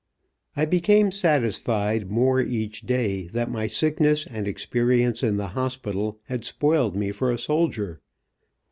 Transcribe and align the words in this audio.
I 0.57 0.65
became 0.65 1.11
satisfied, 1.11 2.09
more 2.09 2.39
each 2.39 2.81
day, 2.81 3.27
that 3.33 3.51
my 3.51 3.67
sickness, 3.67 4.25
and 4.25 4.47
experience 4.47 5.21
in 5.21 5.37
the 5.37 5.49
hospital, 5.49 6.19
had 6.23 6.43
spoiled 6.43 6.95
me 6.95 7.11
for 7.11 7.31
a 7.31 7.37
soldier. 7.37 8.01